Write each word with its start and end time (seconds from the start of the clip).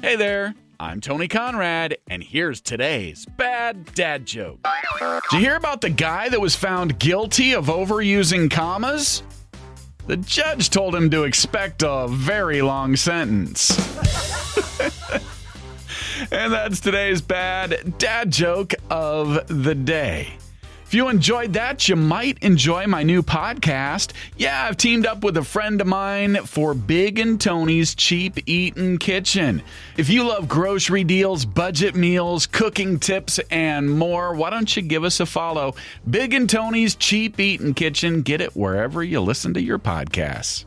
Hey 0.00 0.14
there, 0.14 0.54
I'm 0.78 1.00
Tony 1.00 1.26
Conrad, 1.26 1.98
and 2.08 2.22
here's 2.22 2.60
today's 2.60 3.26
bad 3.36 3.92
dad 3.94 4.26
joke. 4.26 4.64
Did 5.00 5.32
you 5.32 5.38
hear 5.40 5.56
about 5.56 5.80
the 5.80 5.90
guy 5.90 6.28
that 6.28 6.40
was 6.40 6.54
found 6.54 7.00
guilty 7.00 7.52
of 7.52 7.66
overusing 7.66 8.48
commas? 8.48 9.24
The 10.06 10.18
judge 10.18 10.70
told 10.70 10.94
him 10.94 11.10
to 11.10 11.24
expect 11.24 11.82
a 11.84 12.06
very 12.08 12.62
long 12.62 12.94
sentence. 12.94 13.70
and 16.30 16.52
that's 16.52 16.78
today's 16.78 17.20
bad 17.20 17.98
dad 17.98 18.30
joke 18.30 18.74
of 18.90 19.48
the 19.48 19.74
day. 19.74 20.28
If 20.88 20.94
you 20.94 21.10
enjoyed 21.10 21.52
that, 21.52 21.86
you 21.86 21.96
might 21.96 22.42
enjoy 22.42 22.86
my 22.86 23.02
new 23.02 23.22
podcast. 23.22 24.12
Yeah, 24.38 24.64
I've 24.64 24.78
teamed 24.78 25.04
up 25.04 25.22
with 25.22 25.36
a 25.36 25.44
friend 25.44 25.82
of 25.82 25.86
mine 25.86 26.36
for 26.46 26.72
Big 26.72 27.18
and 27.18 27.38
Tony's 27.38 27.94
Cheap 27.94 28.38
Eatin' 28.48 28.96
Kitchen. 28.96 29.60
If 29.98 30.08
you 30.08 30.24
love 30.24 30.48
grocery 30.48 31.04
deals, 31.04 31.44
budget 31.44 31.94
meals, 31.94 32.46
cooking 32.46 32.98
tips, 32.98 33.38
and 33.50 33.98
more, 33.98 34.34
why 34.34 34.48
don't 34.48 34.74
you 34.74 34.80
give 34.80 35.04
us 35.04 35.20
a 35.20 35.26
follow? 35.26 35.74
Big 36.08 36.32
and 36.32 36.48
Tony's 36.48 36.94
Cheap 36.94 37.38
Eatin' 37.38 37.74
Kitchen. 37.74 38.22
Get 38.22 38.40
it 38.40 38.56
wherever 38.56 39.04
you 39.04 39.20
listen 39.20 39.52
to 39.52 39.60
your 39.60 39.78
podcasts. 39.78 40.64